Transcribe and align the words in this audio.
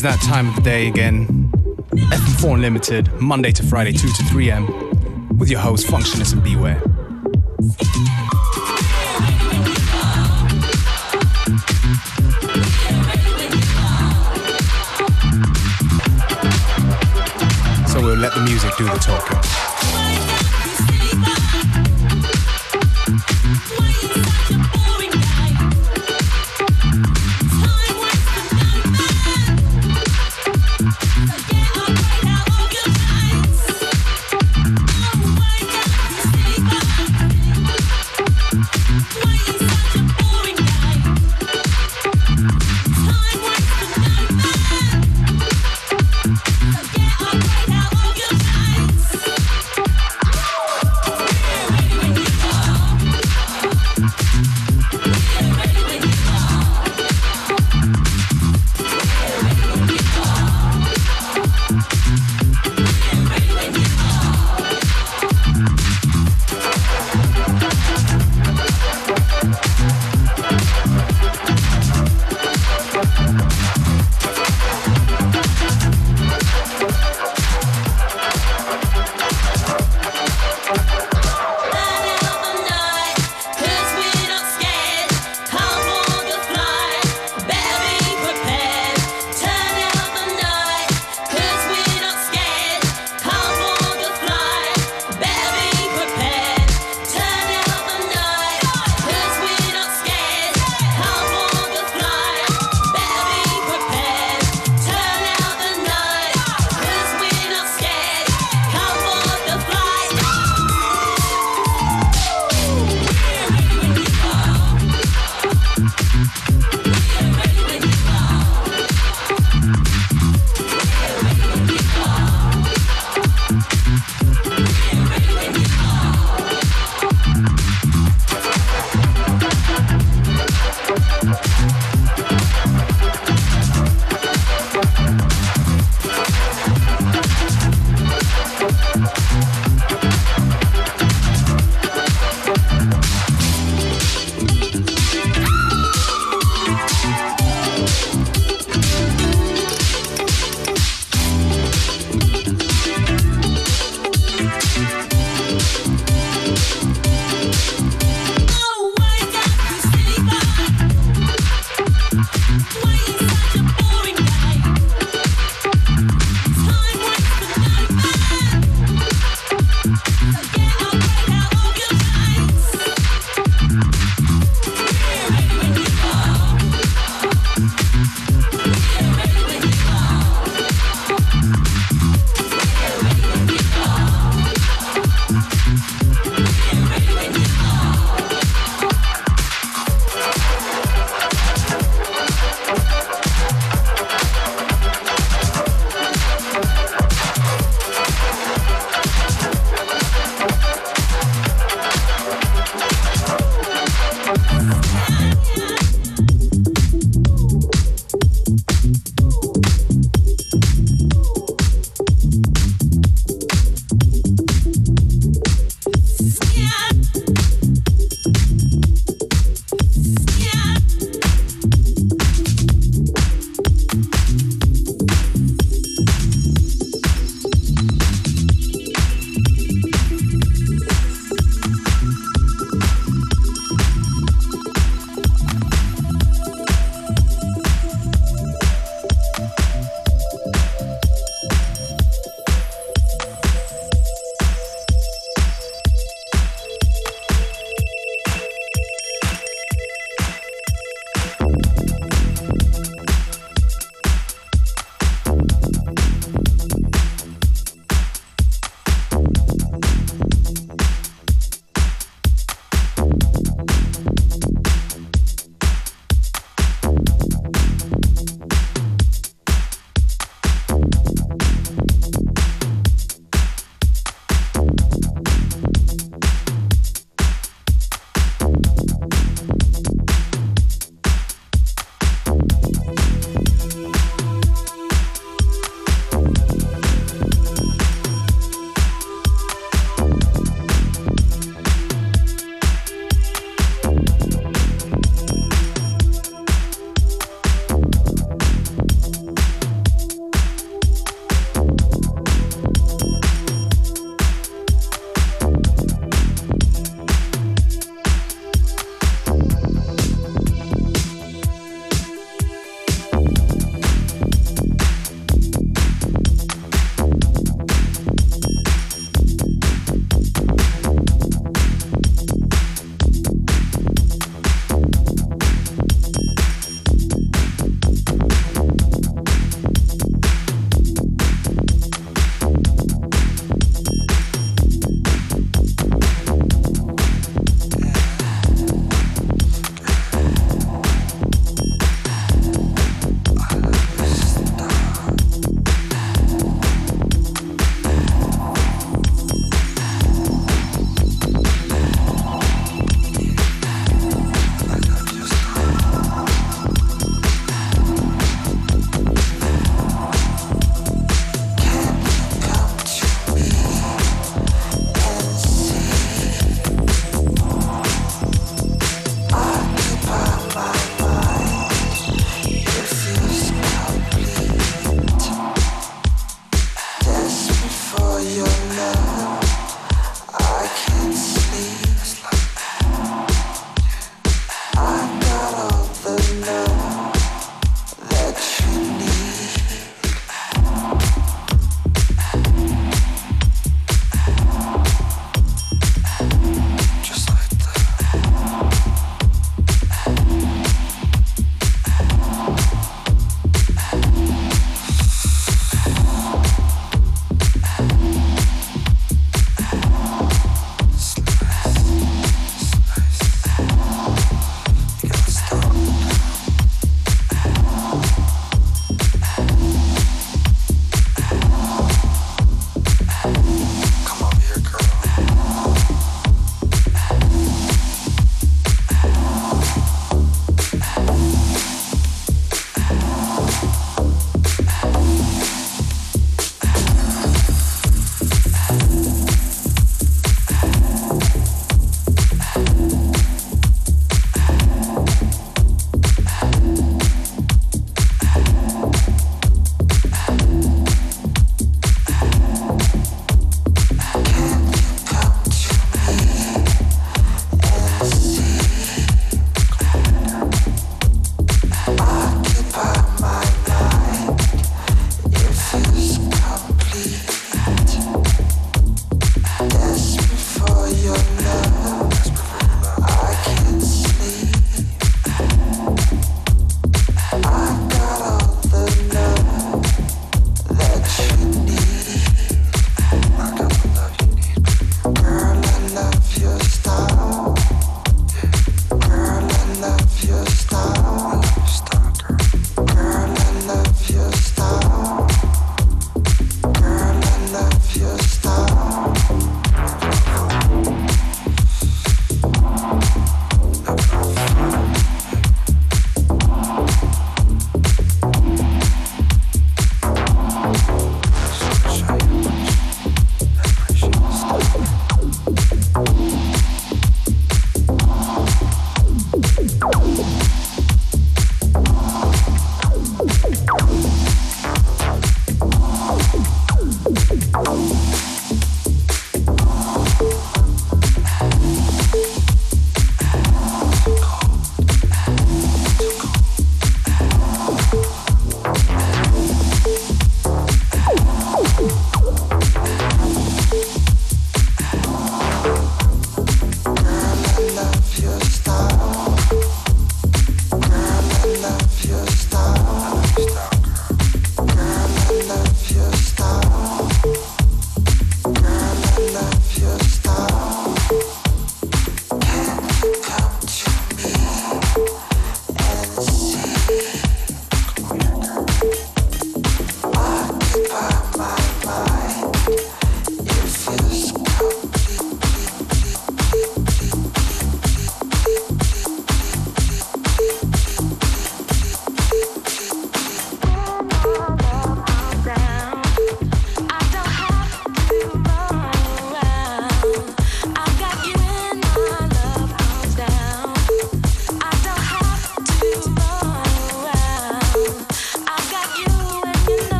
is 0.00 0.04
that 0.04 0.20
time 0.22 0.48
of 0.48 0.54
the 0.54 0.62
day 0.62 0.88
again. 0.88 1.26
FM4 1.90 2.54
Unlimited, 2.54 3.12
Monday 3.20 3.52
to 3.52 3.62
Friday, 3.62 3.92
2 3.92 4.08
to 4.08 4.24
3 4.24 4.50
am, 4.50 5.36
with 5.36 5.50
your 5.50 5.60
host, 5.60 5.86
Functionist 5.88 6.32
and 6.32 6.42
Beware. 6.42 6.80
So 17.86 18.00
we'll 18.00 18.16
let 18.16 18.32
the 18.32 18.42
music 18.46 18.74
do 18.78 18.84
the 18.84 18.98
talking. 19.02 19.69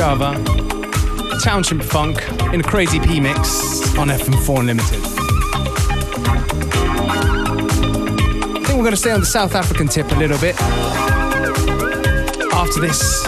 DJ 0.00 0.16
Mujava, 0.16 1.42
Township 1.42 1.82
Funk 1.82 2.26
in 2.54 2.60
a 2.60 2.62
crazy 2.62 2.98
P 2.98 3.20
mix 3.20 3.96
on 3.98 4.08
FM4 4.08 4.60
Unlimited. 4.60 5.00
I 8.56 8.64
think 8.64 8.78
we're 8.78 8.84
going 8.84 8.92
to 8.92 8.96
stay 8.96 9.10
on 9.10 9.20
the 9.20 9.26
South 9.26 9.54
African 9.54 9.88
tip 9.88 10.10
a 10.12 10.14
little 10.14 10.38
bit. 10.38 10.56
After 12.52 12.80
this, 12.80 13.26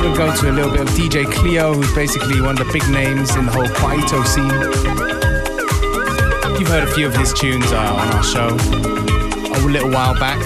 we'll 0.00 0.16
go 0.16 0.34
to 0.34 0.50
a 0.50 0.52
little 0.52 0.72
bit 0.72 0.80
of 0.80 0.88
DJ 0.88 1.30
Cleo, 1.32 1.74
who's 1.74 1.94
basically 1.94 2.40
one 2.40 2.60
of 2.60 2.66
the 2.66 2.72
big 2.72 2.88
names 2.88 3.36
in 3.36 3.46
the 3.46 3.52
whole 3.52 3.66
Kwaito 3.66 4.26
scene. 4.26 4.50
You've 6.58 6.68
heard 6.68 6.88
a 6.88 6.92
few 6.92 7.06
of 7.06 7.14
his 7.14 7.32
tunes 7.32 7.70
uh, 7.70 7.76
on 7.76 8.08
our 8.14 8.24
show 8.24 8.48
a 8.48 9.58
little 9.68 9.90
while 9.90 10.18
back. 10.18 10.40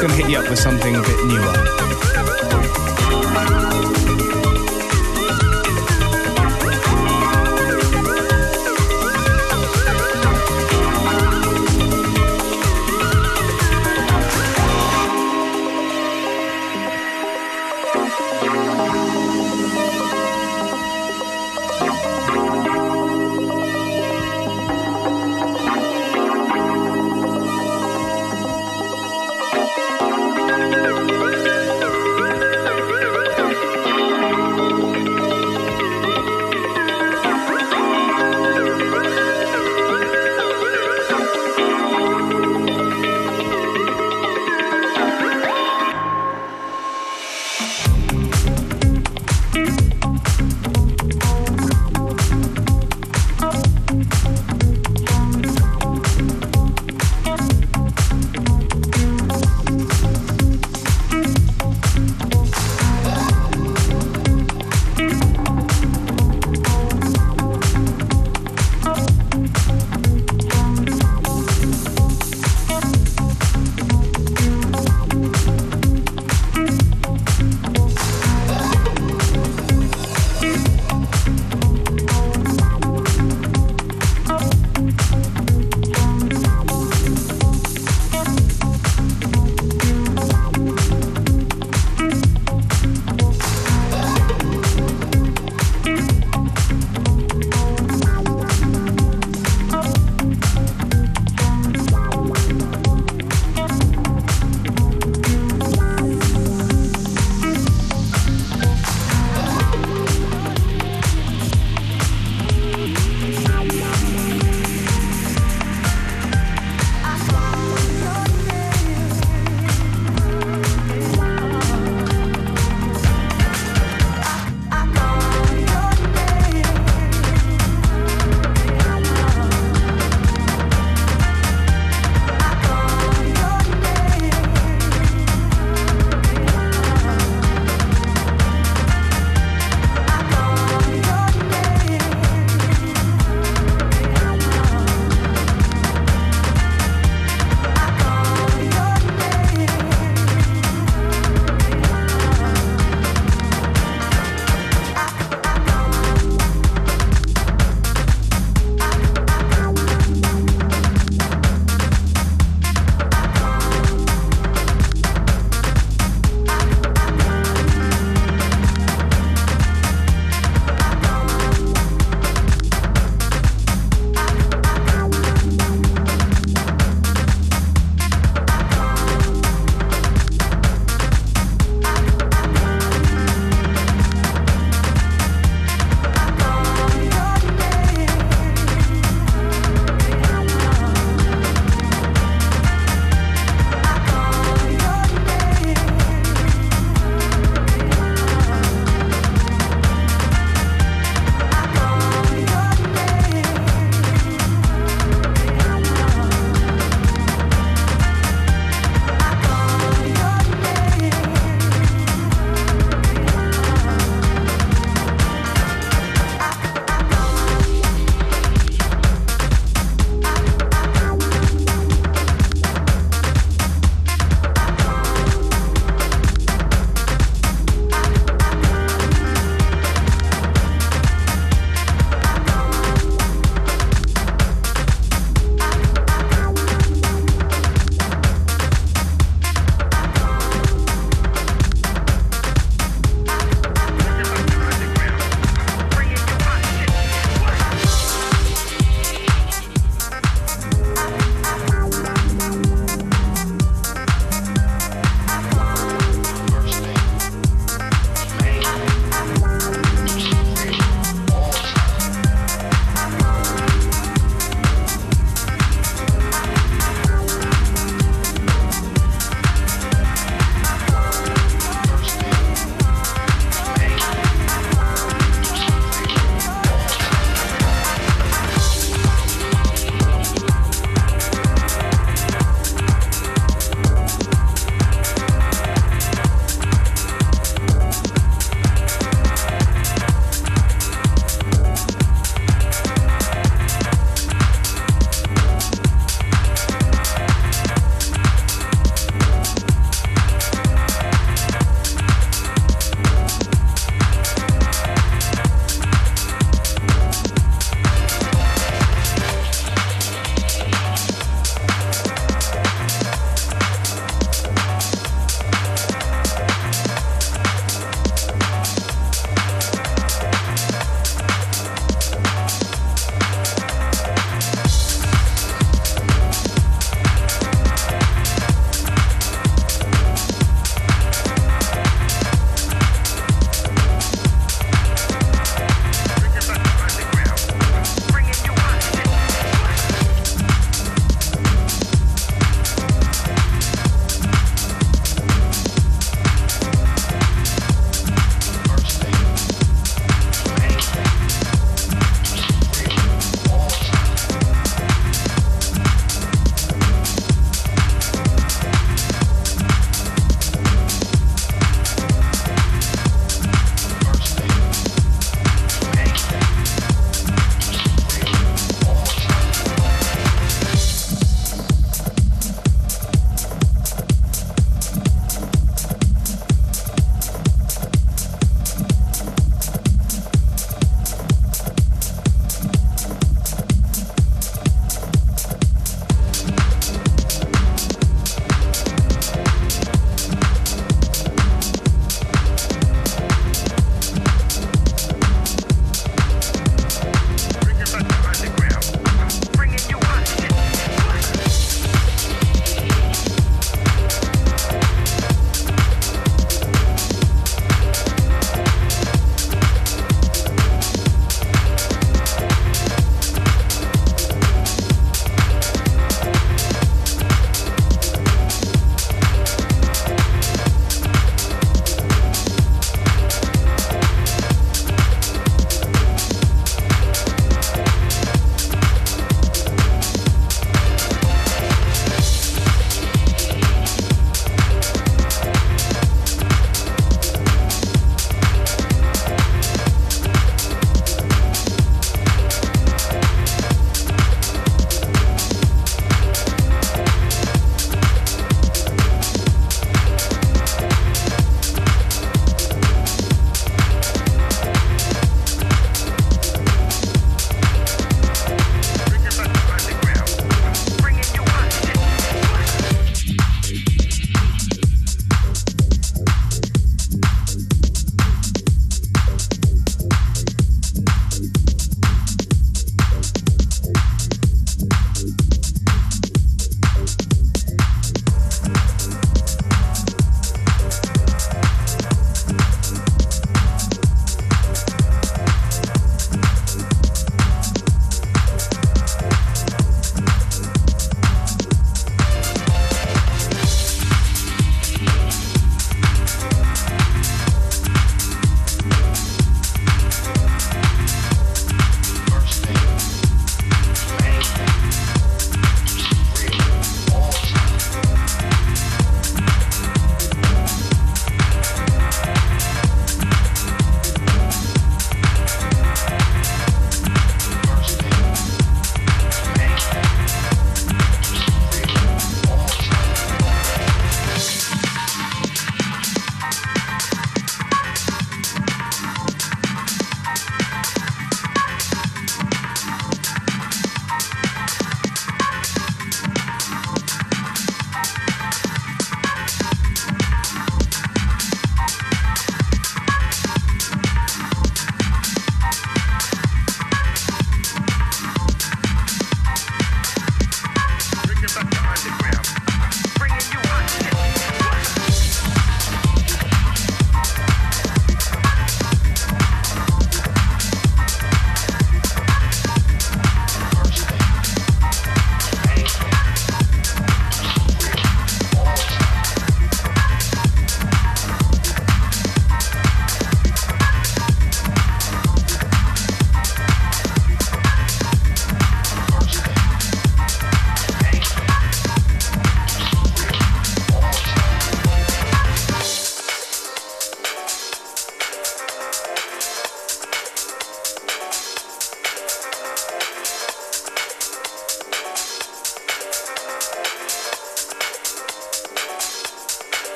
Gonna 0.00 0.14
hit 0.14 0.30
you 0.30 0.38
up 0.38 0.48
with 0.48 0.60
something 0.60 0.94
a 0.94 1.00
bit 1.00 1.26
newer. 1.26 1.89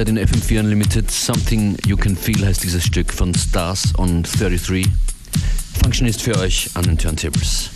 Halbzeit 0.00 0.16
in 0.16 0.18
FM4 0.18 0.60
Unlimited, 0.60 1.10
Something 1.10 1.76
You 1.86 1.94
Can 1.94 2.16
Feel 2.16 2.46
heißt 2.46 2.64
dieses 2.64 2.82
Stück 2.82 3.12
von 3.12 3.34
Stars 3.34 3.92
on 3.98 4.22
33. 4.22 4.86
Function 5.82 6.06
ist 6.06 6.22
für 6.22 6.38
euch 6.38 6.70
an 6.72 6.84
den 6.84 6.96
Turntables. 6.96 7.68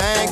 Hurt. 0.00 0.29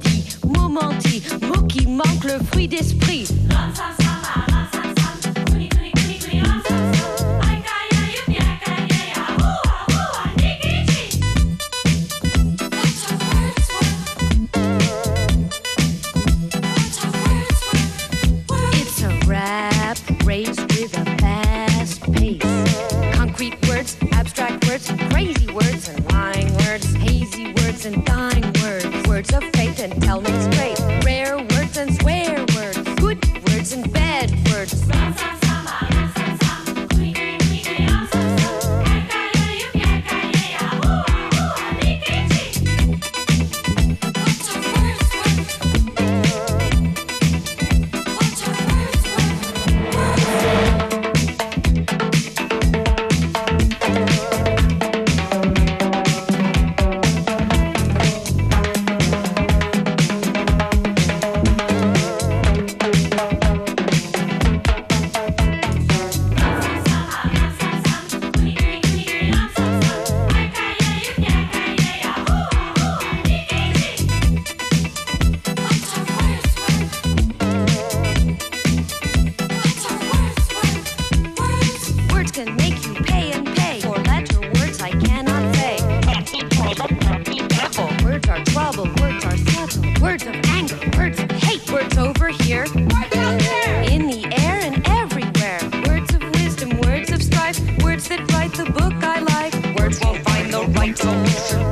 maudit, 0.00 0.38
momenti, 0.46 1.22
mot 1.42 1.66
qui 1.66 1.86
manque 1.86 2.24
le 2.24 2.44
fruit 2.50 2.68
d'esprit. 2.68 3.26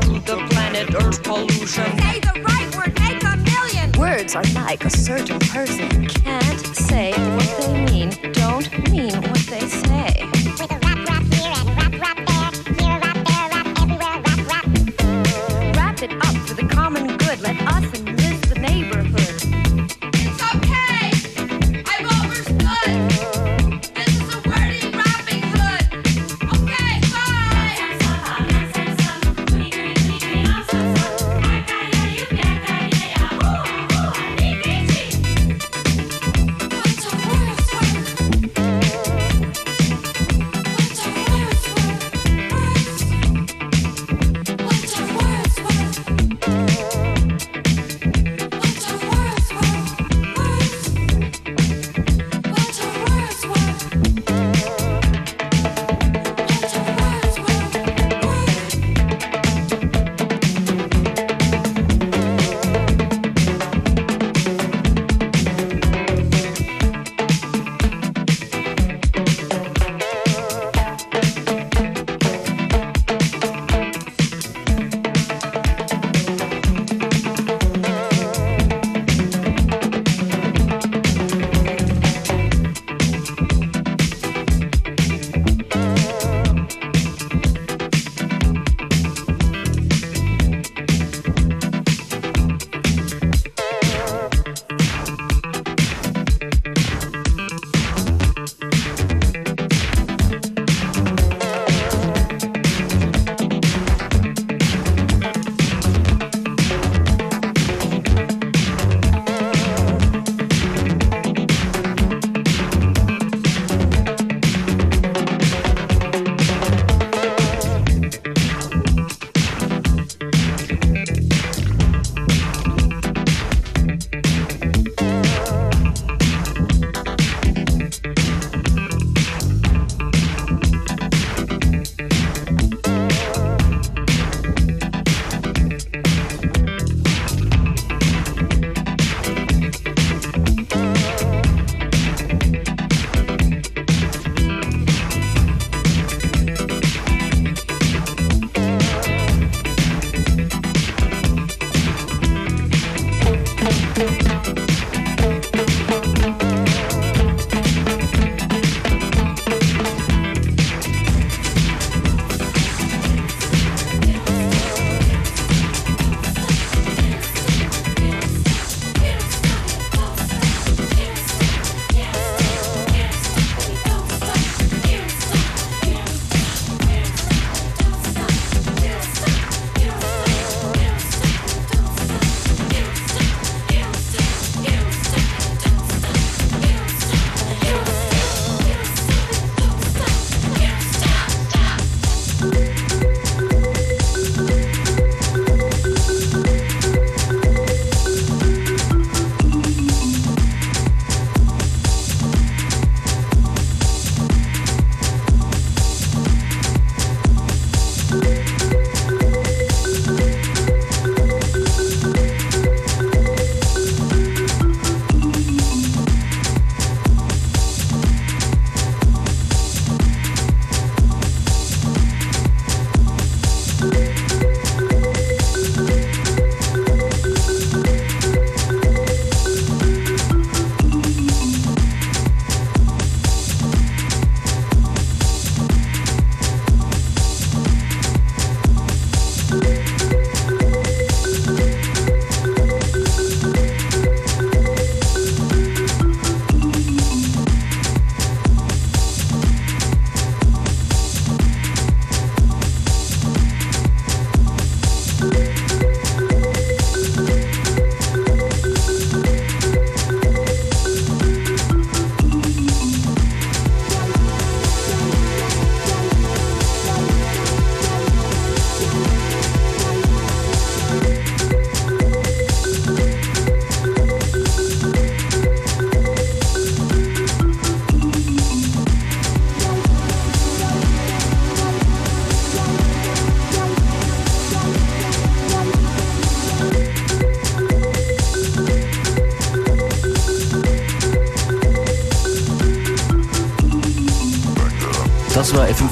to 0.01 0.21
the 0.21 0.47
planet 0.51 0.95
Earth 0.95 1.23
pollution. 1.23 1.85
Say 1.99 2.21
the 2.21 2.43
right 2.47 2.77
word, 2.77 2.99
make 3.01 3.23
a 3.25 3.37
million. 3.37 3.93
Words 3.99 4.35
are 4.35 4.45
like 4.55 4.85
a 4.85 4.91
certain 4.91 5.39
person 5.41 6.07
can't 6.07 6.67
say 6.77 7.13
what 7.13 7.57
they 7.61 7.85
mean, 7.87 8.33
don't 8.33 8.91
mean 8.91 9.28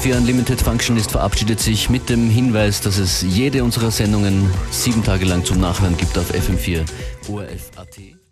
FM4 0.07 0.17
Unlimited 0.19 0.61
Functionist 0.61 1.11
verabschiedet 1.11 1.59
sich 1.59 1.89
mit 1.89 2.07
dem 2.07 2.29
Hinweis, 2.29 2.79
dass 2.79 2.97
es 2.97 3.23
jede 3.23 3.61
unserer 3.61 3.91
Sendungen 3.91 4.49
sieben 4.71 5.03
Tage 5.03 5.25
lang 5.25 5.43
zum 5.43 5.59
Nachhören 5.59 5.97
gibt 5.97 6.17
auf 6.17 6.31
FM4 6.31 6.85
ORF.at. 7.27 8.26